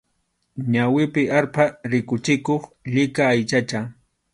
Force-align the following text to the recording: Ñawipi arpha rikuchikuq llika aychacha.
Ñawipi 0.73 1.21
arpha 1.37 1.65
rikuchikuq 1.91 2.61
llika 2.91 3.23
aychacha. 3.33 3.79